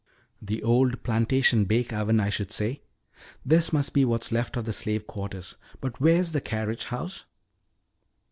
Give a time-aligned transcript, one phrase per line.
[0.41, 2.81] "The old plantation bake oven, I should say.
[3.45, 5.57] This must be what's left of the slave quarters.
[5.79, 7.27] But where's the carriage house?"